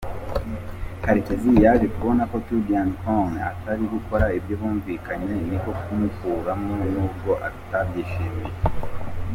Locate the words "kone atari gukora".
3.01-4.25